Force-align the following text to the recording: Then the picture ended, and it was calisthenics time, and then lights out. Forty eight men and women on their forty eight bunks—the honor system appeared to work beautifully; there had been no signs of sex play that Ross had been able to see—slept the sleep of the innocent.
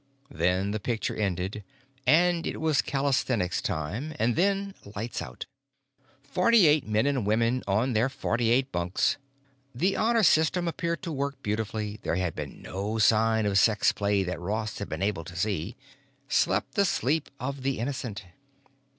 Then 0.31 0.71
the 0.71 0.79
picture 0.79 1.15
ended, 1.15 1.63
and 2.07 2.47
it 2.47 2.59
was 2.59 2.81
calisthenics 2.81 3.61
time, 3.61 4.15
and 4.17 4.35
then 4.35 4.73
lights 4.95 5.21
out. 5.21 5.45
Forty 6.23 6.65
eight 6.65 6.87
men 6.87 7.05
and 7.05 7.23
women 7.23 7.61
on 7.67 7.93
their 7.93 8.09
forty 8.09 8.49
eight 8.49 8.71
bunks—the 8.71 9.95
honor 9.95 10.23
system 10.23 10.67
appeared 10.67 11.03
to 11.03 11.11
work 11.11 11.43
beautifully; 11.43 11.99
there 12.01 12.15
had 12.15 12.33
been 12.33 12.63
no 12.63 12.97
signs 12.97 13.47
of 13.47 13.59
sex 13.59 13.91
play 13.91 14.23
that 14.23 14.39
Ross 14.41 14.79
had 14.79 14.89
been 14.89 15.03
able 15.03 15.23
to 15.23 15.35
see—slept 15.35 16.73
the 16.73 16.85
sleep 16.85 17.29
of 17.39 17.61
the 17.61 17.77
innocent. 17.77 18.25